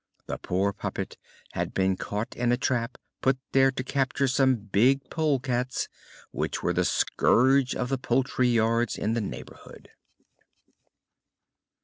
The 0.25 0.39
poor 0.39 0.73
puppet 0.73 1.19
had 1.51 1.75
been 1.75 1.95
taken 1.95 2.25
in 2.41 2.51
a 2.51 2.57
trap 2.57 2.97
put 3.21 3.37
there 3.51 3.69
to 3.71 3.83
capture 3.83 4.27
some 4.27 4.55
big 4.55 5.07
polecats 5.11 5.89
which 6.31 6.63
were 6.63 6.73
the 6.73 6.85
scourge 6.85 7.75
of 7.75 7.89
the 7.89 7.99
poultry 7.99 8.47
yards 8.47 8.97
in 8.97 9.13
the 9.13 9.21
neighborhood. 9.21 9.89